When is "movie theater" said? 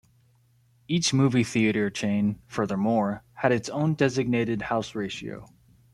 1.13-1.91